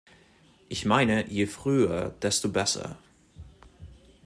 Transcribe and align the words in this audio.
Ich 0.67 0.83
meine, 0.83 1.29
je 1.31 1.45
früher 1.45 2.09
desto 2.23 2.49
besser. 2.49 2.97